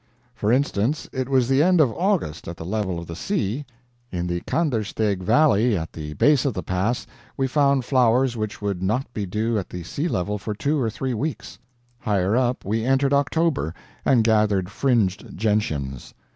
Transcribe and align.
For 0.33 0.51
instance, 0.51 1.07
it 1.13 1.29
was 1.29 1.47
the 1.47 1.61
end 1.61 1.79
of 1.79 1.91
August 1.93 2.47
at 2.47 2.57
the 2.57 2.65
level 2.65 2.97
of 2.97 3.05
the 3.05 3.15
sea; 3.15 3.67
in 4.11 4.25
the 4.25 4.41
Kandersteg 4.47 5.21
valley 5.21 5.77
at 5.77 5.93
the 5.93 6.13
base 6.13 6.43
of 6.43 6.55
the 6.55 6.63
pass, 6.63 7.05
we 7.37 7.45
found 7.45 7.85
flowers 7.85 8.35
which 8.35 8.63
would 8.63 8.81
not 8.81 9.13
be 9.13 9.27
due 9.27 9.59
at 9.59 9.69
the 9.69 9.83
sea 9.83 10.07
level 10.07 10.39
for 10.39 10.55
two 10.55 10.79
or 10.81 10.89
three 10.89 11.13
weeks; 11.13 11.59
higher 11.99 12.35
up, 12.35 12.65
we 12.65 12.83
entered 12.83 13.13
October, 13.13 13.75
and 14.03 14.23
gathered 14.23 14.71
fringed 14.71 15.37
gentians. 15.37 16.15